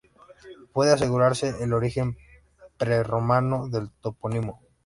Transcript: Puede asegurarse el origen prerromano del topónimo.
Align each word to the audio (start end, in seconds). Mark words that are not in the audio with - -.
Puede 0.73 0.93
asegurarse 0.93 1.53
el 1.63 1.73
origen 1.73 2.17
prerromano 2.79 3.69
del 3.69 3.91
topónimo. 3.91 4.59